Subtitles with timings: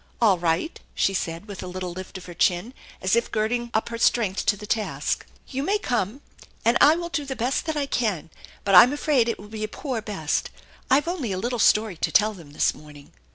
[0.19, 3.89] "All right," she said, with a little lift of her chin as if girding up
[3.89, 5.27] her strength to the task.
[5.47, 6.21] "You may come,
[6.65, 8.31] and I'll do the best I can,
[8.63, 10.49] but I'm afraid it will be a poor best.
[10.89, 13.11] I've only a little story to tell them this morning."